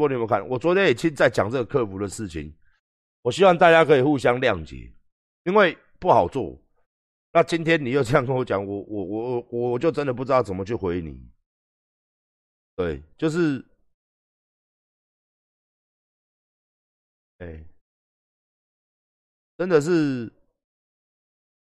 [0.00, 0.48] 播你有没有看？
[0.48, 2.56] 我昨天也亲在讲这个客服的事情，
[3.20, 4.90] 我希望大家可以互相谅解，
[5.44, 6.58] 因为不好做。
[7.32, 11.30] 那今天你又这样跟我讲，我我我我我就真的不知道怎么去回你。
[12.74, 13.62] 对，就是，
[17.38, 17.62] 哎，
[19.58, 20.32] 真的是，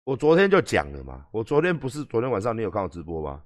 [0.05, 1.27] 我昨天就讲了嘛。
[1.31, 3.43] 我昨天不是昨天晚上你有看我直播吗？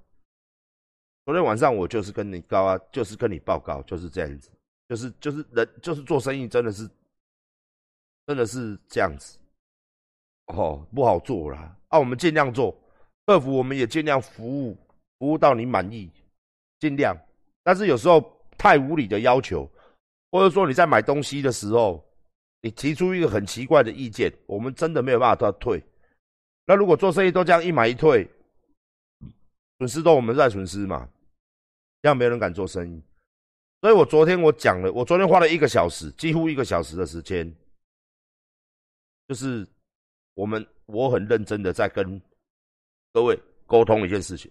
[1.24, 4.48] 昨天晚上我就是跟你告啊，就是跟你报告，就是这样子，
[4.88, 6.88] 就是就是人就是做生意真的是，
[8.26, 9.38] 真的是这样子，
[10.46, 11.76] 哦，不好做啦。
[11.88, 12.76] 啊，我们尽量做
[13.26, 14.76] 客服，我们也尽量服务，
[15.18, 16.10] 服务到你满意，
[16.78, 17.16] 尽量。
[17.62, 18.20] 但是有时候
[18.56, 19.68] 太无理的要求，
[20.30, 22.04] 或者说你在买东西的时候，
[22.60, 25.82] 你提出一个很奇怪的意见，我们真的没有办法退。
[26.64, 28.28] 那如果做生意都这样一买一退，
[29.78, 31.08] 损失都我们在损失嘛？
[32.02, 33.02] 这样没人敢做生意。
[33.80, 37.54] 所以我昨天我讲了，我昨天花了一个小时，几乎一个小时的时间，
[39.28, 39.66] 就是
[40.34, 42.20] 我们我很认真的在跟
[43.12, 44.50] 各位沟通一件事情。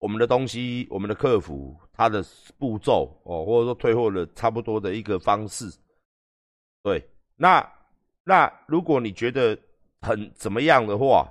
[0.00, 2.24] 我们的东西，我们的客服，他的
[2.56, 5.64] 步骤哦，或者说退货的差不多的一个方式，
[6.84, 7.66] 对，那
[8.22, 9.58] 那如果你觉得
[10.00, 11.28] 很怎么样的话，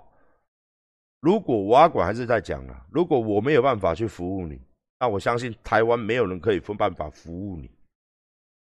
[1.22, 4.60] 如果我阿管还是在讲啊，如果我没有办法去服务你，
[5.00, 7.70] 那我相信台湾没有人可以分办法服务你，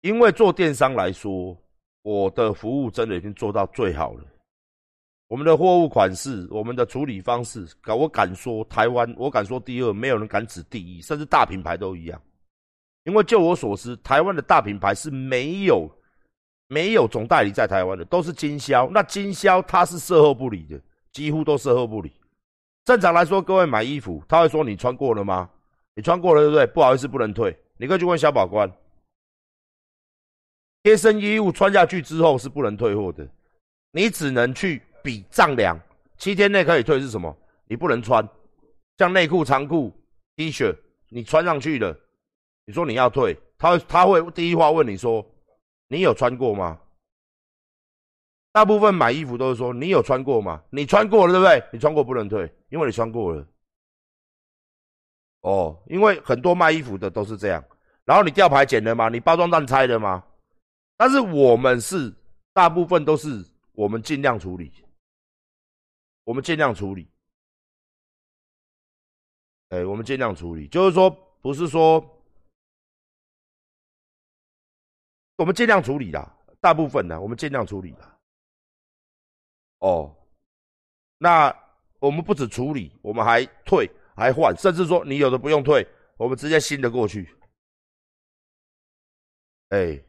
[0.02, 1.58] 因为做电商来说，
[2.02, 4.24] 我的服务真的已经做到最好了。
[5.28, 12.22] 我们的货物款式，我们的处理方式，我敢说，台湾我敢说第二，没有人敢指第一，甚至大品牌都一样。
[13.06, 15.90] 因为就我所知，台湾的大品牌是没有
[16.68, 18.90] 没有总代理在台湾的，都是经销。
[18.92, 20.80] 那经销它是售后不理的，
[21.12, 22.12] 几乎都售后不理。
[22.84, 25.50] 正常来说，各位买衣服，他会说你穿过了吗？
[25.96, 26.68] 你穿过了对不对？
[26.68, 27.58] 不好意思，不能退。
[27.78, 28.72] 你可以去问小保官，
[30.84, 33.28] 贴身衣物穿下去之后是不能退货的，
[33.92, 34.82] 你只能去。
[35.06, 35.80] 比丈量，
[36.18, 37.38] 七天内可以退是什么？
[37.68, 38.28] 你不能穿，
[38.98, 39.94] 像内裤、长裤、
[40.36, 40.76] T 恤，
[41.10, 41.96] 你穿上去了，
[42.66, 45.24] 你说你要退，他他会第一话问你说，
[45.90, 46.82] 你有穿过吗？
[48.52, 50.64] 大部分买衣服都是说你有穿过吗？
[50.72, 51.64] 你穿过了对不对？
[51.72, 53.48] 你穿过不能退，因为你穿过了。
[55.46, 57.64] 哦，因为很多卖衣服的都是这样，
[58.04, 59.10] 然后你吊牌剪了吗？
[59.10, 60.26] 你包装袋拆了吗？
[60.98, 62.12] 但是我们是
[62.52, 64.74] 大部分都是我们尽量处理。
[66.24, 67.08] 我们尽量处理，
[69.70, 71.08] 哎，我们尽量处理，就是说，
[71.40, 72.04] 不是说
[75.36, 78.18] 我们尽量处理啦，大部分的我们尽量处理啦。
[79.78, 80.18] 哦，
[81.20, 81.56] 那
[82.00, 85.88] 我们不止处理，我们还退，还换，甚至说你有的不用退，
[86.18, 87.30] 我们直接新的过去，
[89.70, 90.02] 哎。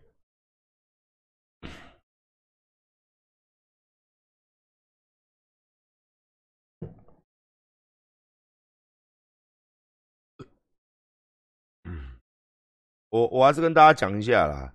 [13.08, 14.74] 我我还是跟大家讲一下啦，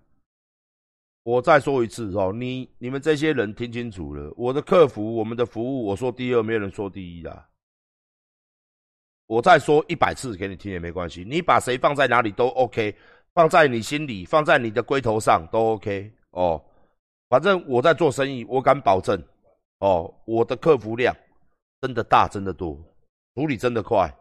[1.22, 7.51] 我再说一次哦，你你们这些人听清楚了，我的客服，我们的服务，我说第二，没有人说第一啦。
[9.32, 12.94] 我再说一百次给你听也没关系，你把谁放在哪里都 OK，
[13.34, 16.62] 放在你心里，放在你的龟头上都 OK 哦。
[17.30, 19.18] 反正我在做生意，我敢保证
[19.80, 21.16] 哦，我的客服量
[21.80, 22.78] 真的大，真的多，
[23.36, 24.14] 处理真的快，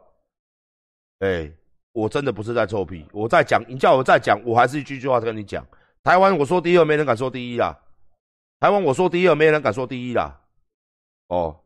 [1.19, 1.53] 哎。
[1.93, 5.67] 我真的不是在臭屁，我在讲，你叫我再讲，我还是一句句话跟你讲。
[6.05, 7.77] 台湾我说第二，没人敢说第一啦。
[8.61, 10.41] 台湾我说第二，没人敢说第一啦。
[11.27, 11.65] 哦，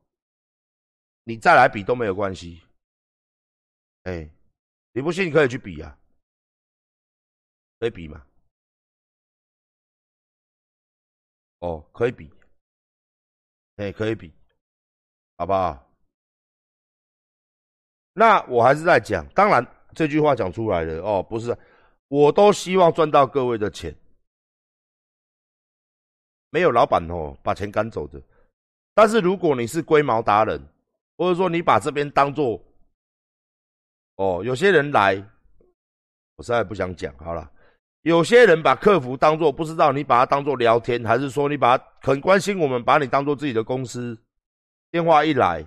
[1.25, 2.63] 你再来比都没有关系。
[4.05, 4.31] 哎，
[4.93, 5.99] 你不信你可以去比啊，
[7.79, 8.25] 可以比吗？
[11.59, 12.33] 哦，可以比，
[13.77, 14.33] 哎，可以比，
[15.37, 15.91] 好不好？
[18.13, 19.67] 那我还是在讲，当然。
[19.97, 21.57] 这句话讲出来的哦，不是，
[22.09, 23.95] 我都希望赚到各位的钱，
[26.51, 28.21] 没有老板哦把钱赶走的。
[28.93, 30.61] 但是如果你是龟毛达人，
[31.17, 32.61] 或者说你把这边当做，
[34.17, 35.17] 哦，有些人来，
[36.37, 37.51] 我实在不想讲好了。
[38.03, 44.17] 有些人把客服当做不知道你把它当做聊天，还是说你把很关心我们，把你当做自己的公司，
[44.91, 45.67] 电话一来。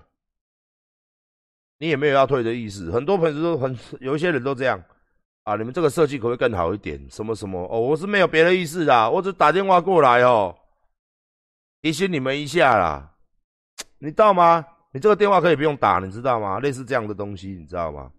[1.79, 4.83] 你也没有要退的意思，很多朋友都很有一些人都这样
[5.44, 6.99] 啊，你们这个设计可不可以更好一点？
[7.09, 10.55] 什么什么哦，我是没有别的意思的，我只打电话过来哦，
[11.81, 13.15] 提醒你们一下啦，
[13.99, 14.65] 你知道吗？
[14.91, 16.59] 你这个电话可以不用打，你知道吗？
[16.59, 18.11] 类似这样的东西，你知道吗？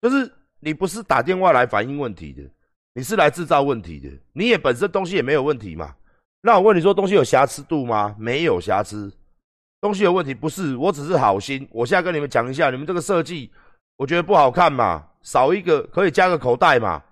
[0.00, 2.42] 就是你不是打电话来反映问题的，
[2.94, 4.08] 你是来制造问题的。
[4.32, 5.94] 你也本身东西也没有问题嘛。
[6.42, 8.14] 那我问你说，东西有瑕疵度吗？
[8.18, 9.12] 没有瑕疵。
[9.80, 11.68] 东西有问题不是，我只是好心。
[11.70, 13.50] 我现在跟你们讲一下，你们这个设计，
[13.96, 17.02] 我觉得不好看嘛，少一个可以加个口袋嘛，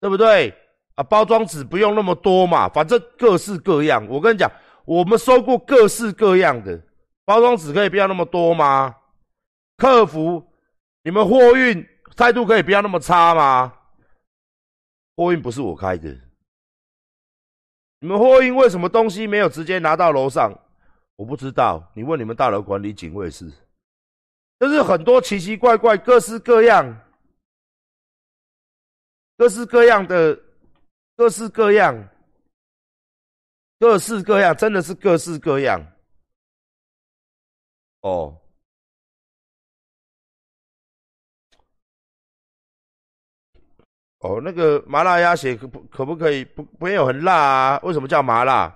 [0.00, 0.52] 对不对？
[0.94, 4.06] 啊，包装纸不用那么多嘛，反正各式各样。
[4.08, 4.50] 我跟你讲，
[4.84, 6.78] 我们收过各式各样的
[7.24, 8.94] 包装纸，可以不要那么多吗？
[9.78, 10.44] 客服，
[11.02, 11.84] 你们货运
[12.16, 13.72] 态度可以不要那么差吗？
[15.16, 16.10] 货运不是我开的。
[18.00, 20.52] 你们货运为什么东西没有直接拿到楼上？
[21.16, 23.48] 我不知道，你问你们大楼管理警卫室，
[24.58, 27.00] 就是很多奇奇怪怪、各式各样、
[29.36, 30.36] 各式各样的、
[31.14, 32.08] 各式各样、
[33.78, 35.80] 各式各样，真的是各式各样。
[38.00, 38.41] 哦，
[44.22, 47.80] 哦，那个麻辣鸭血可不可不可以不没有很辣啊？
[47.82, 48.72] 为什么叫麻辣？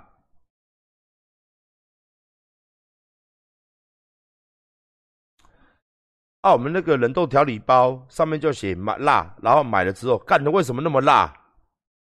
[6.41, 11.33] 啊，我们那个冷冻调理包上面就写麻辣，然后买了之后，干的为什么那么辣？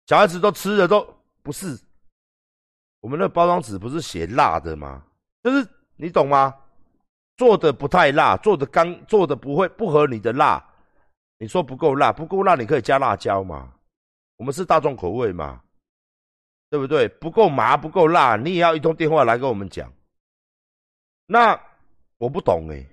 [0.08, 1.08] 小孩子都吃的都
[1.44, 1.80] 不是。
[3.02, 5.04] 我们那包装纸不是写辣的吗？
[5.44, 6.56] 就是你懂吗？
[7.36, 10.67] 做的不太辣，做的刚做的不会不合你的辣。
[11.40, 13.74] 你说不够辣，不够辣，你可以加辣椒嘛？
[14.38, 15.64] 我们是大众口味嘛，
[16.70, 17.08] 对不对？
[17.08, 19.92] 不够麻，不够辣，你也要一通电话来跟我们讲。
[21.28, 21.60] 那
[22.18, 22.84] 我不懂哎，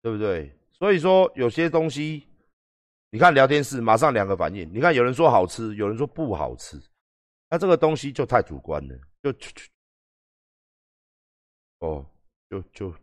[0.00, 0.50] 对不对？
[0.70, 2.26] 所以说有些东西，
[3.10, 6.80] 你看聊天室马上两个反应，你看有人说好吃，有人说不好吃，
[7.50, 8.98] 那这个东西就太主观了。
[9.22, 9.62] 就就就
[11.80, 12.06] 哦，
[12.48, 12.94] 就就，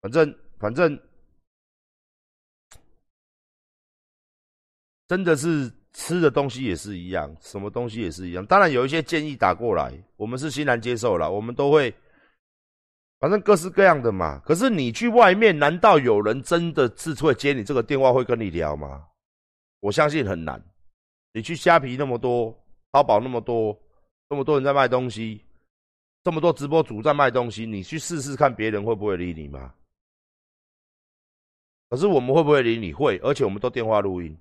[0.00, 0.98] 反正反正，
[5.06, 8.44] 真的是吃的东西也是一样，什么东西也是一样。
[8.46, 11.94] 当然有一些建议打过来，我们是欣然接受了，我们都会，
[13.18, 14.38] 反正各式各样的嘛。
[14.40, 19.06] 可是你去外面，难道有人真的是会接你这个电话，会跟你聊吗？
[19.80, 20.62] 我相信很难。
[21.32, 22.58] 你去虾皮那么多，
[22.92, 23.78] 淘宝那么多。
[24.28, 25.40] 这么多人在卖东西，
[26.24, 29.72] 这么多直播主在卖东西，你去试试看，别人会不会理你吗？
[31.88, 32.92] 可是我们会不会理你？
[32.92, 34.36] 会，而且我们都电话录音。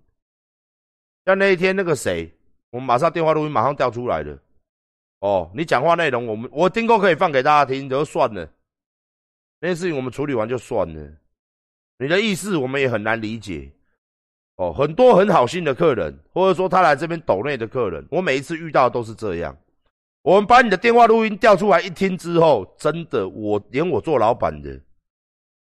[1.26, 2.32] 像那一天那个谁，
[2.72, 4.36] 我们马上电话录音，马上调出来的。
[5.20, 8.52] 哦，你讲话内容，我们我听过可以放给大家听，就算了。
[9.60, 11.12] 那件事情我们处理完就算了。
[12.00, 13.72] 你的意思我们也很难理解。
[14.56, 19.56] 哦，很多很好心的客人，或者说他来这边抖内的客人，我每一次遇到都是这样。
[20.26, 24.82] 我们把你的电话录音调出来一听之后，真的，我连我做老板的，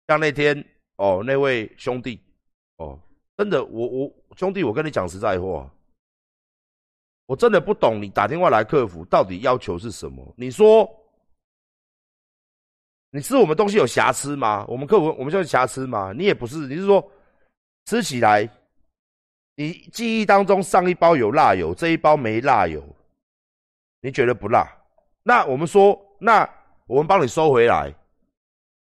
[0.08, 0.64] 像那天
[0.98, 2.22] 哦，那位兄弟
[2.78, 3.00] 哦，
[3.36, 5.68] 真的，我我兄弟，我跟你讲实在话，
[7.26, 10.32] 我真的不懂你打电话来客服到底要求是什么？
[10.38, 10.88] 你说
[13.10, 14.64] 你吃我们东西有瑕疵吗？
[14.68, 16.14] 我们客服我们叫瑕疵吗？
[16.16, 17.04] 你也不是，你是说
[17.86, 18.48] 吃起来，
[19.56, 22.84] 你记忆当中上一包有辣油，这一包没辣油。
[24.06, 24.72] 你觉得不辣？
[25.24, 26.48] 那我们说，那
[26.86, 27.92] 我们帮你收回来。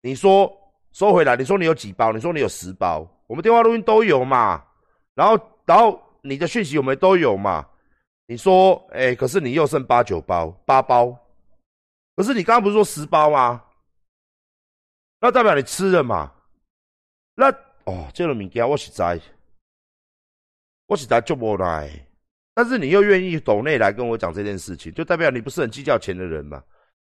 [0.01, 0.51] 你说
[0.93, 2.11] 收回来，你说你有几包？
[2.11, 4.65] 你说你有十包，我们电话录音都有嘛？
[5.15, 7.69] 然后，然后你的讯息我们都有嘛？
[8.25, 11.15] 你说，哎，可是你又剩八九包，八包。
[12.17, 13.63] 可是你刚刚不是说十包吗？
[15.21, 16.33] 那代表你吃了嘛？
[17.35, 17.51] 那
[17.85, 19.21] 哦，这个物件我实在，
[20.87, 21.91] 我实在做不来。
[22.55, 26.63] 但是你又愿意抖内来跟我讲这件事情，就代表你不是很计较钱的人嘛？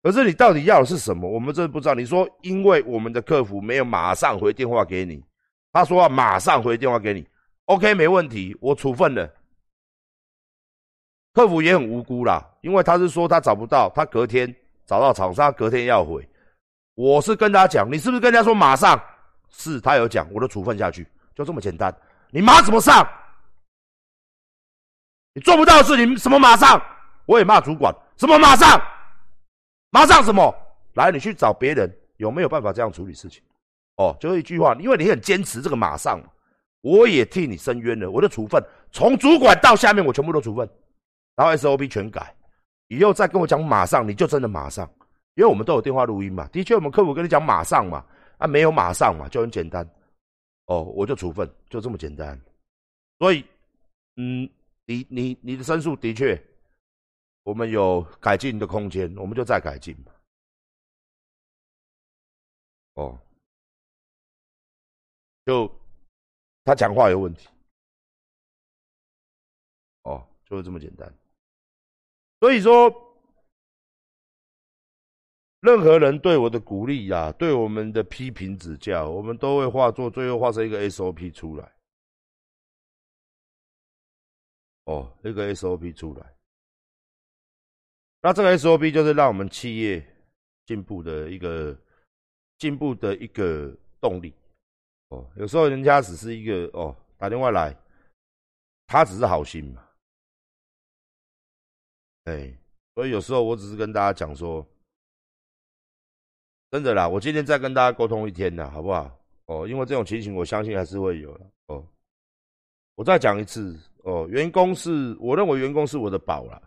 [0.03, 1.29] 可是你到底要的是什么？
[1.29, 1.93] 我们真的不知道。
[1.93, 5.23] 你说因为我们的客服没有马上回电话给你，
[5.71, 7.25] 他说要马上回电话给你
[7.65, 9.29] ，OK，没问题，我处分了。
[11.33, 14.53] 客服也很无辜啦，因为他是说他找不到，他隔天
[14.85, 16.27] 找到厂商，隔天要回。
[16.95, 19.01] 我是跟他讲，你是不是跟人家说马上？
[19.49, 21.05] 是他有讲，我都处分下去，
[21.35, 21.93] 就这么简单。
[22.31, 23.07] 你马怎么上？
[25.33, 26.81] 你做不到的事情，什么马上？
[27.25, 28.81] 我也骂主管，什么马上？
[29.89, 30.53] 马上什么？
[30.95, 33.41] 来，你去找别人，有没有办法这样处理事情？
[33.95, 36.19] 哦，就一句话，因为你很坚持这个马上，
[36.81, 38.61] 我也替你伸冤了，我的处分
[38.91, 40.67] 从主管到下面我全部都处分，
[41.35, 42.35] 然后 SOP 全改，
[42.87, 44.89] 以后再跟我讲马上，你就真的马上，
[45.35, 48.03] 因为我们都有电话录音嘛，的确我们客服跟你讲马上嘛，
[48.37, 49.87] 啊没有马上嘛，就很简单，
[50.65, 52.37] 哦，我就处分，就这么简单，
[53.19, 53.45] 所以，
[54.17, 54.49] 嗯。
[54.91, 56.41] 你你你的申诉的确
[57.43, 60.11] 我们有改进的空间，我们就再改进嘛。
[62.95, 63.17] 哦，
[65.45, 65.73] 就
[66.65, 67.47] 他讲话有问题，
[70.03, 71.11] 哦，就是这么简单。
[72.41, 72.91] 所以说，
[75.61, 81.71] 任何人对我的鼓励呀，对我们的批评指教，我们都会化作最后化成一个 SOP 出来。
[84.85, 86.35] 哦，一个 SOP 出来，
[88.21, 90.03] 那这个 SOP 就是让我们企业
[90.65, 91.77] 进步的一个
[92.57, 94.33] 进步的一个动力。
[95.09, 97.75] 哦，有时候人家只是一个哦打电话来，
[98.87, 99.87] 他只是好心嘛。
[102.23, 102.57] 哎，
[102.95, 104.67] 所以有时候我只是跟大家讲说，
[106.71, 109.19] 真的啦，我今天再跟大家沟通一天啦，好不好？
[109.45, 111.51] 哦，因为这种情形，我相信还是会有的。
[111.67, 111.87] 哦，
[112.95, 113.79] 我再讲一次。
[114.03, 116.61] 哦，员工是我认为员工是我的宝了，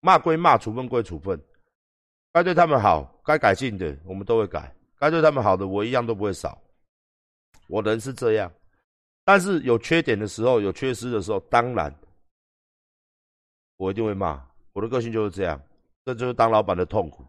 [0.00, 1.40] 骂归骂，处分归处分，
[2.32, 6.56] 该对他们好，该改进的我们都会改，该对他们好的我一样都不会少。
[7.68, 8.52] 我人是这样，
[9.24, 11.94] 但是有缺点的时候，有缺失的时候，当然
[13.76, 14.44] 我一定会骂。
[14.72, 15.60] 我的个性就是这样，
[16.04, 17.24] 这就是当老板的痛苦。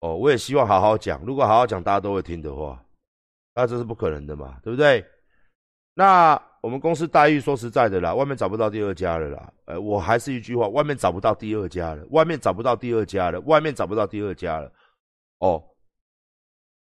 [0.00, 2.84] 哦，我也希望好好讲，如果好好讲大家都会听的话，
[3.54, 5.04] 那这是不可能的嘛，对不对？
[5.98, 6.40] 那。
[6.60, 9.52] 我们公司待遇说实在的啦，外面找不到第二家了啦。
[9.66, 14.70] 呃，我还是一句话，外面找不到第二家了，外面找不到第二家了，外面找不到第二家了。
[15.38, 15.62] 哦，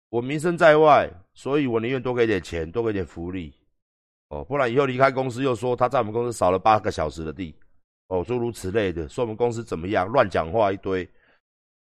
[0.09, 3.55] 我名声在外，所以我宁愿多给点钱，多给点福利。
[4.31, 7.55] 哦，不然以后离开公司又说他在我们公司少了八个小时的地。
[8.09, 11.09] 哦，诸如此类的，说我们公司怎么样，乱讲话一堆。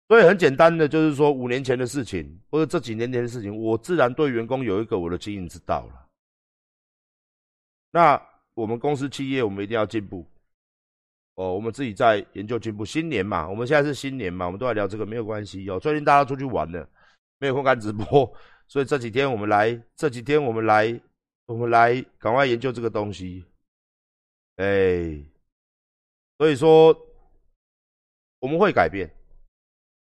[0.06, 6.06] 所以很简单的就是说，五年前的事情，或者这几年前的事情，我自然对员工有一个我的经营之道了。
[7.92, 8.20] 那
[8.54, 10.25] 我们公司企业，我们一定要进步
[11.35, 11.52] 哦。
[11.54, 12.85] 我们自己在研究进步。
[12.85, 15.80] 新年嘛，我们现在是新年嘛，我们都在聊这个，没有关系哦。
[15.80, 16.88] 最近大家出去玩了，
[17.38, 18.32] 没有空看直播，
[18.68, 21.00] 所以这几天我们来，这几天我们来，
[21.47, 23.44] 我们来赶快研究这个东西。
[24.56, 25.20] 哎，
[26.38, 26.97] 所以说
[28.38, 29.11] 我们会改变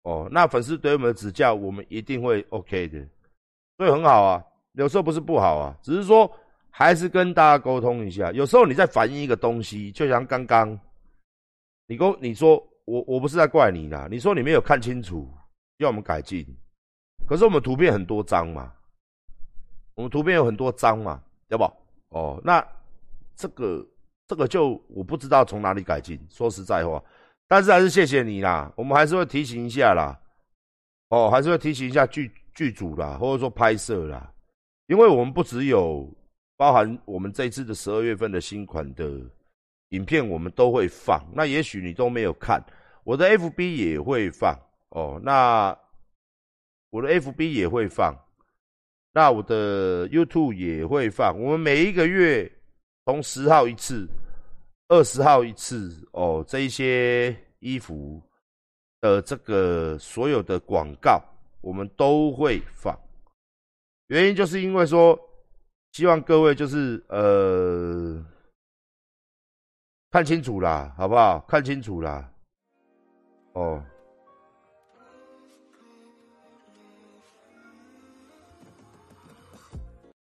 [0.03, 0.29] 哦。
[0.31, 3.05] 那粉丝对我们的指教，我们一定会 OK 的，
[3.77, 4.41] 所以很好啊。
[4.73, 6.31] 有时候不是不好啊，只是说。
[6.75, 10.67] 还是跟大家沟通一下，有时候你在反映一个东西，就像刚刚
[11.85, 15.31] 你跟你说我我不是在怪你啦，你说你没有看清楚，
[15.77, 16.43] 要我们改进，
[17.27, 18.73] 可是我们图片很多张嘛，
[19.93, 21.63] 我们图片有很多张嘛，对不？
[22.09, 22.67] 哦，那
[23.35, 23.87] 这个
[24.27, 26.99] 这个就我不知道从哪里改进，说实在话，
[27.47, 30.19] 但是还是谢谢你啦，我们还是会提醒一下啦，
[31.09, 34.33] 哦，还是会提醒一下剧剧组啦，或者说拍摄啦，
[34.87, 36.11] 因为我们不只有。
[36.55, 39.19] 包含我们这次的十二月份的新款的
[39.89, 41.19] 影片，我们都会放。
[41.33, 42.63] 那也许你都没有看，
[43.03, 44.57] 我的 FB 也会放
[44.89, 45.19] 哦。
[45.23, 45.77] 那
[46.91, 48.15] 我的 FB 也会放，
[49.11, 51.37] 那我的 YouTube 也会放。
[51.39, 52.49] 我们每一个月
[53.05, 54.07] 从十号一次，
[54.89, 56.45] 二十号一次哦。
[56.47, 58.21] 这一些衣服
[59.01, 61.19] 的这个所有的广告，
[61.61, 62.97] 我们都会放。
[64.07, 65.19] 原因就是因为说。
[65.93, 68.19] 希望各位就是呃
[70.09, 71.39] 看清楚啦，好不好？
[71.47, 72.33] 看清楚啦，
[73.53, 73.85] 哦。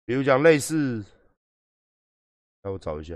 [0.07, 1.05] 比如讲类似，
[2.62, 3.14] 让我找一下，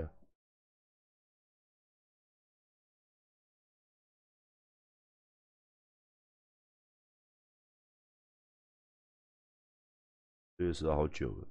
[10.57, 11.47] 这个是好久了。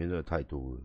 [0.00, 0.80] 因为太多了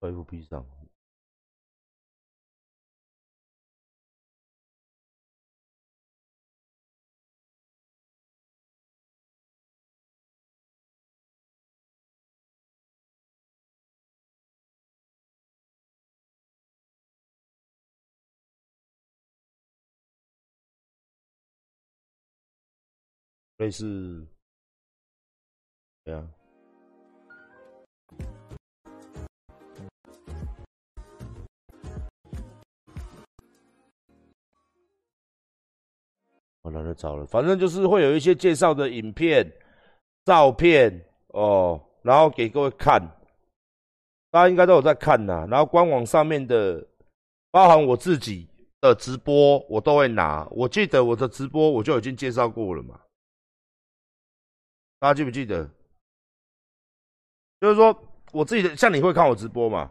[0.00, 0.64] ，F B 上，
[23.58, 24.26] 类似
[26.04, 26.35] 对啊。
[36.66, 39.48] 我懒得找了，反正就是会有一些介绍的影片、
[40.24, 43.00] 照片哦，然后给各位看，
[44.32, 45.46] 大家应该都有在看呐。
[45.48, 46.84] 然后官网上面的，
[47.52, 48.48] 包含我自己
[48.80, 50.44] 的直播，我都会拿。
[50.50, 52.98] 我记得我的直播我就已经介绍过了嘛，
[54.98, 55.70] 大家记不记得？
[57.60, 57.96] 就是说
[58.32, 59.88] 我自己的，像你会看我直播嘛？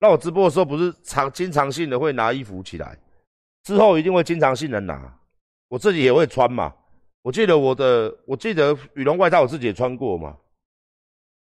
[0.00, 2.98] 那我直播的时候不是常经常性的会拿衣服起来，
[3.64, 5.14] 之后一定会经常性的拿。
[5.76, 6.74] 我自己也会穿嘛，
[7.20, 10.34] 我记得我的，我记得羽绒外套我自己也穿过嘛，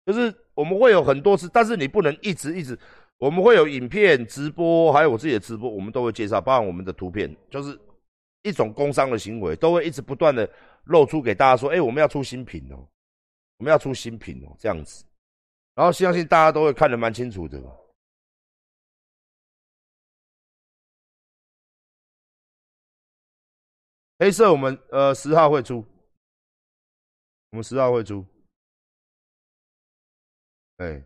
[0.05, 2.77] 就是我们会有很多次，但是你不能一直一直，
[3.19, 7.79] 我们会有影片直播，还有我自己的直播，我们都会介绍，包含我们的图片，就是
[8.43, 10.50] 一种工商的行为，都会一直不断的
[10.84, 12.86] 露出给大家说，哎，我们要出新品哦，
[13.60, 15.05] 我们要出新品哦，这样子，
[15.74, 17.57] 然后相信大家都会看得蛮清楚的。
[24.19, 25.86] 黑色我们呃十号会出，
[27.51, 28.25] 我们十号会出，
[30.77, 31.03] 哎，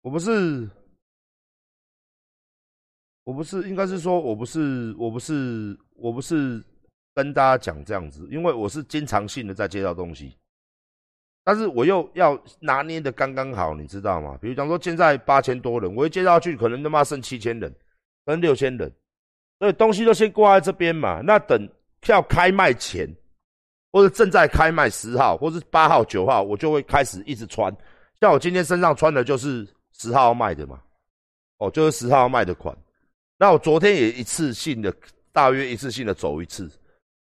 [0.00, 0.68] 我不是，
[3.22, 6.60] 我不是，应该是说我不是，我不是，我不是
[7.14, 10.36] 跟大家讲这样子，因为我是经常性的在介绍东西，
[11.44, 14.36] 但是我又要拿捏的刚刚好，你知道吗？
[14.42, 17.72] 比如讲说现在八千多人，我一介绍去，可能他妈剩七千人。
[18.24, 18.90] 跟六千人，
[19.58, 21.20] 所以东西都先挂在这边嘛。
[21.20, 21.68] 那等
[22.00, 23.08] 票开卖前，
[23.92, 27.74] 或者正在开卖十号，或是八号、九号，我就会开始一直穿。
[28.20, 30.80] 像我今天身上穿的就是十号卖的嘛，
[31.58, 32.76] 哦，就是十号卖的款。
[33.36, 34.94] 那我昨天也一次性的，
[35.32, 36.70] 大约一次性的走一次，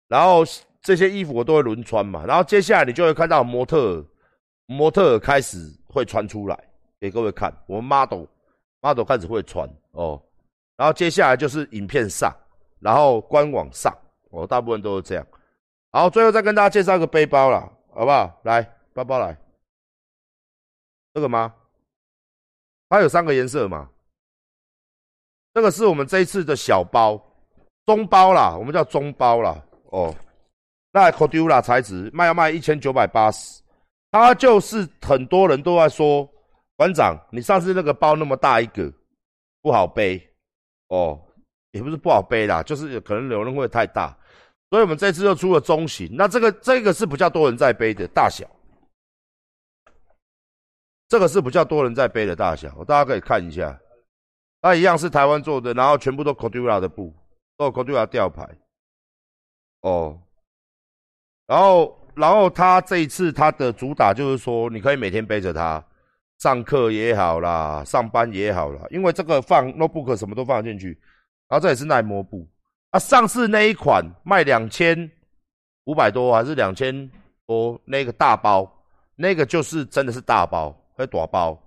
[0.08, 0.44] 然后
[0.82, 2.26] 这些衣服我都会轮穿嘛。
[2.26, 4.06] 然后接下来你就会看到模特，
[4.68, 5.58] 模特开始
[5.88, 6.58] 会穿出来
[7.00, 7.54] 给各位看。
[7.68, 10.22] 我们 model，model 开始会穿哦。
[10.76, 12.36] 然后接下来就是影片上，
[12.80, 13.96] 然后官网上，
[14.32, 15.26] 我大部分都是这样。
[15.92, 17.62] 好，最后再跟大家介绍一个背包了，
[17.94, 18.42] 好不好？
[18.44, 19.38] 来，包包来，
[21.14, 21.54] 这个吗？
[22.90, 23.90] 它有三个颜色嘛？
[25.54, 27.24] 这个是我们这一次的小包、
[27.86, 29.64] 中包啦，我们叫中包啦。
[29.92, 30.14] 哦，
[30.92, 33.62] 那 c o d u l a 材质卖要卖一千九百八十，
[34.10, 36.28] 它就是很多人都在说，
[36.76, 38.92] 馆长，你上次那个包那么大一个，
[39.62, 40.33] 不好背。
[40.88, 41.20] 哦，
[41.72, 44.16] 也不是不好背啦，就是可能流量会太大，
[44.70, 46.10] 所以我们这次又出了中型。
[46.14, 48.46] 那这个这个是比较多人在背的大小，
[51.08, 53.80] 这个是比较多人在背的大小，大家可以看一下。
[54.62, 57.14] 它一样是台湾做的，然后全部都 Cordura 的布，
[57.58, 58.48] 都 Cordura 吊牌。
[59.82, 60.18] 哦，
[61.48, 65.84] 然后然后它这一次它的主打就是说，你可以每天背着它。
[66.40, 70.90] 上课也好啦，上班也好啦，因为这个放 notebook 什么都放得进去，
[71.48, 72.46] 然后这也是耐磨布。
[72.90, 75.10] 啊，上次那一款卖两千
[75.86, 77.10] 五百多还是两千
[77.48, 78.70] 多，那个大包，
[79.16, 81.58] 那个就是真的是大包，会短包。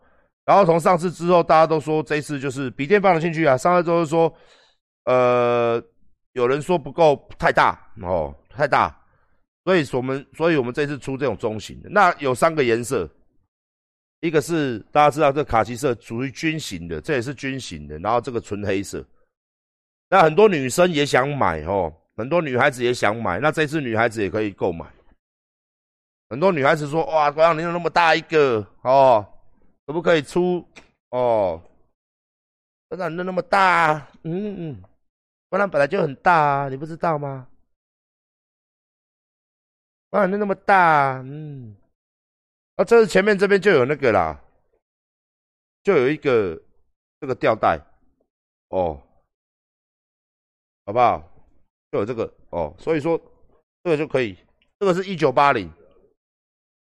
[0.44, 3.56] 然后从上次之后，大家都说这次就是笔电放得进去啊。
[3.56, 4.32] 上次就是说，
[5.06, 5.82] 呃，
[6.34, 8.94] 有人说不够太大哦，太大，
[9.64, 13.10] 所以我们所以我们这次出这种中型的，那有三个颜色。
[14.26, 17.98] 一个是大家知道，这卡其色属于军型的，这也是军型的。
[18.00, 19.04] 然后这个纯黑色，
[20.08, 23.38] 那很多女生也想买哦，很多女孩子也想买。
[23.38, 24.84] 那这次女孩子也可以购买。
[26.28, 29.24] 很多女孩子说：“哇，国阳你有那么大一个哦，
[29.86, 30.66] 可不可以出
[31.10, 31.62] 哦？
[32.88, 34.82] 国阳你那么大，嗯嗯，
[35.48, 37.46] 国阳本来就很大，你不知道吗？
[40.10, 41.76] 国阳你那么大，嗯。”
[42.76, 44.40] 啊，这是前面这边就有那个啦，
[45.82, 46.60] 就有一个
[47.20, 47.80] 这个吊带，
[48.68, 49.02] 哦，
[50.84, 51.22] 好不好？
[51.90, 53.18] 就有这个哦，所以说
[53.82, 54.36] 这个就可以，
[54.78, 55.72] 这个是一九八零，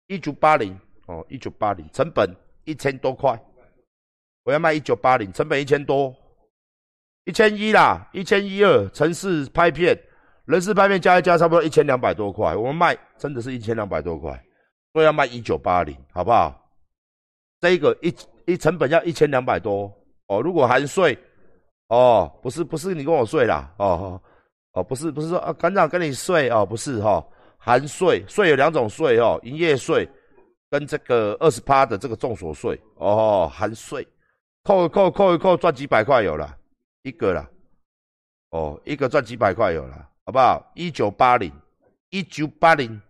[0.08, 0.77] 一九八零
[1.08, 2.29] 哦，一九八零，成本
[2.65, 3.41] 一千多块，
[4.43, 6.13] 我要卖一九八零，成本一千多，
[7.23, 9.97] 一千一啦，一千一二，城市拍片，
[10.45, 14.44] 人事拍片加一加，差不多一千两百多块，我们卖真的是一千两百多块。
[14.95, 16.58] 都要卖一九八零，好不好？
[17.60, 19.93] 这一个一一成本要一千两百多
[20.27, 20.41] 哦。
[20.41, 21.17] 如果含税
[21.89, 24.21] 哦，不是不是你跟我税啦哦
[24.71, 27.21] 哦，不是不是说啊，馆长跟你税哦，不是哈，
[27.58, 30.10] 含税税有两种税哦，营业税
[30.69, 34.08] 跟这个二十八的这个重所税哦，含税
[34.63, 36.55] 扣一扣扣一扣赚几百块有了
[37.01, 37.45] 一个了
[38.51, 40.71] 哦，一个赚几百块有了，好不好？
[40.73, 41.51] 一九八零。
[42.12, 43.01] 一九八零，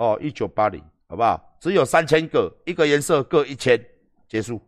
[0.00, 1.58] 哦，一九八零，好不好？
[1.60, 3.78] 只有三千个，一个颜色各一千，
[4.26, 4.58] 结束。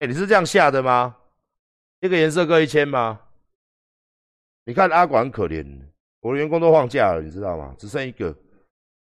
[0.00, 1.16] 哎，你是这样下的吗？
[2.00, 3.18] 一个颜色各一千吗？
[4.66, 5.66] 你看阿管很可怜，
[6.20, 7.74] 我的员工都放假了，你知道吗？
[7.78, 8.36] 只剩一个，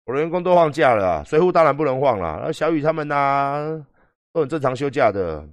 [0.06, 2.42] 我的员工都放假了，水户当然不能放了。
[2.44, 3.86] 那小雨他们呐，
[4.32, 5.48] 都很正常休假的。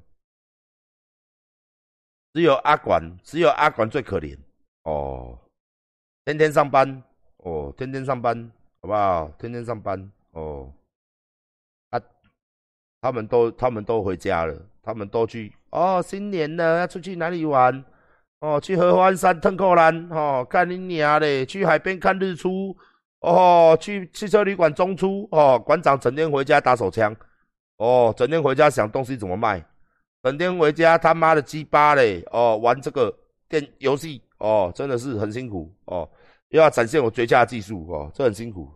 [2.32, 4.34] 只有阿管，只有阿管最可怜
[4.84, 5.38] 哦，
[6.24, 7.02] 天天上班
[7.36, 8.50] 哦，天天上班，
[8.82, 9.30] 好不好？
[9.38, 10.72] 天天上班哦，
[11.90, 12.00] 啊，
[13.02, 17.84] 他们都他们都回家了，他们都去哦，新年了要出去哪里玩？
[18.40, 22.74] 哦，去合欢山、腾扣兰，哦，看你娘嘞，去海边看日出，
[23.20, 27.14] 哦，去汽车旅馆中出，哦，馆长整天回家打手枪，
[27.76, 29.62] 哦，整天回家想东西怎么卖。
[30.22, 33.14] 整天回家他妈的鸡巴嘞哦，玩这个
[33.46, 36.08] 电游戏哦，真的是很辛苦哦，
[36.50, 38.72] 又要展现我绝佳技术哦，这很辛苦。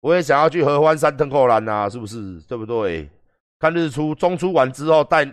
[0.00, 2.40] 我也想要去合欢山登扣兰呐，是不是？
[2.42, 3.08] 对不对？
[3.58, 5.24] 看日出，中出完之后带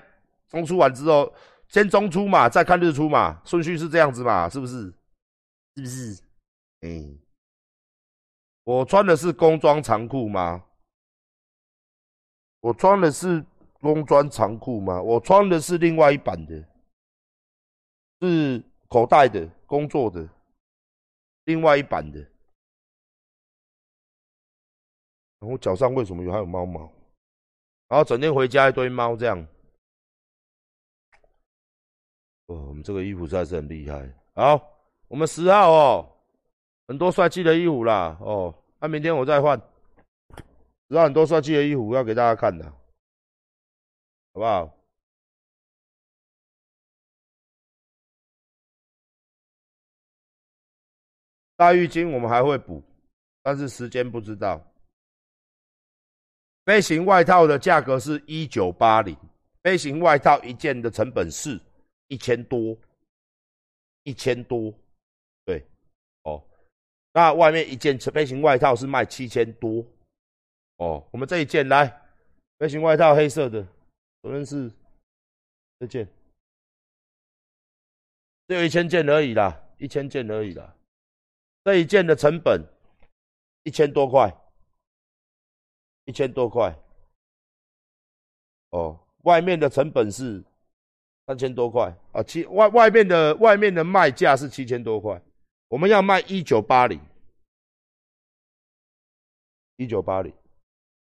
[0.47, 1.33] 中出完之后，
[1.67, 4.93] 先中出嘛，再看日出嘛，顺序是这样子嘛，是不是？
[5.75, 6.23] 是不是？
[6.81, 7.19] 嗯。
[8.63, 10.63] 我穿的是工装长裤吗？
[12.59, 13.43] 我穿的是
[13.79, 15.01] 工装长裤吗？
[15.01, 16.63] 我穿的是另外一版的，
[18.21, 20.27] 是口袋的工作的，
[21.45, 22.19] 另外一版的。
[25.39, 26.91] 然后脚上为什么有还有猫毛？
[27.87, 29.39] 然后整天回家一堆猫这样。
[32.47, 34.13] 哦，我们这个衣服实在是很厉害。
[34.35, 34.61] 好，
[35.07, 36.15] 我们十号哦。
[36.87, 39.61] 很多帅气的衣服啦，哦，那明天我再换，
[40.87, 42.73] 有很多帅气的衣服要给大家看的，
[44.39, 44.73] 不好？
[51.57, 52.81] 大浴巾我们还会补，
[53.43, 54.65] 但是时间不知道。
[56.63, 59.17] 飞行外套的价格是一九八零，
[59.61, 61.59] 飞行外套一件的成本是
[62.07, 62.77] 一千多，
[64.03, 64.73] 一千多，
[65.43, 65.67] 对，
[66.23, 66.41] 哦。
[67.11, 69.83] 那外面一件飞行外套是卖七千多，
[70.77, 71.87] 哦，我们这一件来，
[72.57, 73.67] 飞行外套黑色的，
[74.21, 74.69] 昨天是
[75.79, 76.05] 这件，
[78.47, 80.75] 只有一千件而已啦，一千件而已啦，
[81.63, 82.61] 这一件的成本
[83.63, 84.29] 一千多块，
[86.03, 86.77] 一千多块，
[88.71, 90.43] 哦，外面的成本是
[91.25, 95.21] 三千多块啊，七外外面的外面的卖价是七千多块。
[95.69, 96.99] 我们要卖一九八零，
[99.77, 100.33] 一九八零，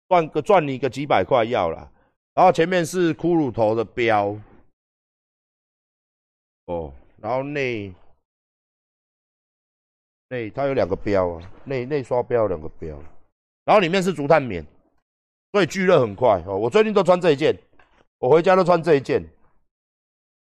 [0.08, 1.92] 赚个赚你个几百块要了。
[2.36, 4.38] 然后前面是骷髅头的标，
[6.66, 7.94] 哦，然后内
[10.28, 12.94] 内它有两个标啊，内内刷标两个标，
[13.64, 14.62] 然后里面是竹炭棉，
[15.52, 16.58] 所以聚热很快哦。
[16.58, 17.58] 我最近都穿这一件，
[18.18, 19.26] 我回家都穿这一件，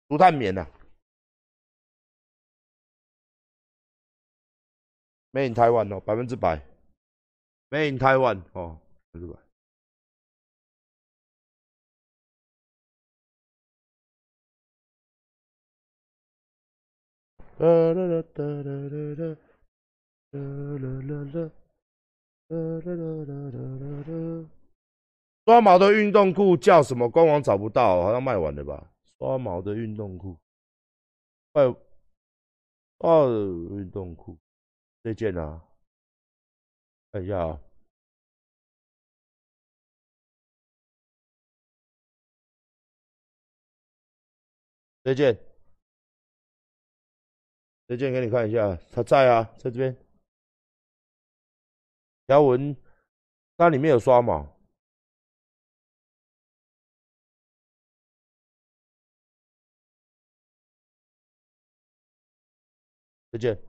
[0.08, 0.63] 竹炭棉呐。
[5.32, 6.62] Made in Taiwan 哦，百分之百。
[7.72, 8.78] Made in Taiwan 哦，
[9.12, 9.39] 百分之百。
[17.62, 19.38] 啦啦啦啦啦啦啦
[20.32, 20.41] 啦
[22.50, 24.50] 啦啦啦啦啦啦。
[25.45, 27.10] 刷毛的运动裤叫什么？
[27.10, 28.91] 官网找不到，好像卖完了吧？
[29.19, 30.39] 刷毛的运动裤，
[31.54, 31.62] 哎，
[32.97, 33.30] 哦，
[33.78, 34.39] 运动裤。
[35.04, 35.63] 这件啊，
[37.12, 37.60] 看一下啊，
[45.04, 45.36] 这件，
[47.91, 49.93] 这件给你看一下，它在啊，在这边，
[52.25, 52.73] 条纹，
[53.58, 54.47] 它里面有刷毛，
[63.30, 63.62] 这件。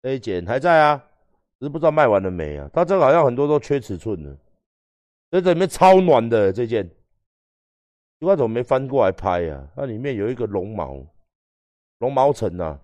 [0.00, 0.96] 这一件还在啊，
[1.58, 2.70] 只是不知道卖完了没啊。
[2.72, 4.34] 它这好像很多都缺尺寸的，
[5.30, 9.70] 这里面超暖的这件，奇怪怎么没翻过来拍啊？
[9.76, 11.04] 它里面有一个绒毛，
[11.98, 12.80] 绒毛层呐。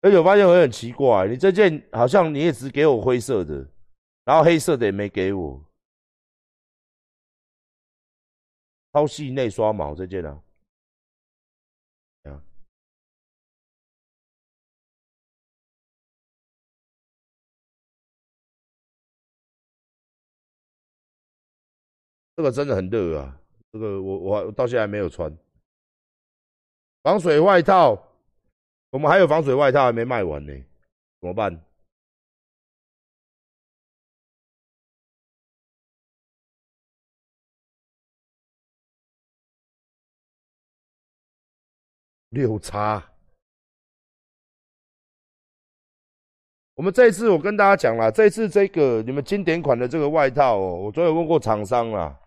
[0.00, 3.66] 而且我发现我很奇怪，你这件好像你也只给我灰色的，
[4.24, 5.64] 然后黑色的也没给我，
[8.92, 10.42] 超细内刷毛这件啊。
[22.36, 23.36] 这个真的很热啊！
[23.72, 25.36] 这个我我到现在还没有穿
[27.02, 27.96] 防水外套，
[28.90, 30.52] 我们还有防水外套还没卖完呢，
[31.20, 31.64] 怎么办？
[42.30, 43.02] 六叉，
[46.74, 52.20] 我们这一次我跟大家讲了，这一次这个你们经典款的这个外套哦，我昨天问过厂商啦，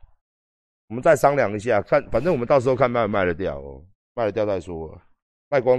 [0.87, 5.01] 我们再商量一下，看反正我们到时候看卖不卖得掉哦，卖了掉再说，
[5.49, 5.69] 卖光。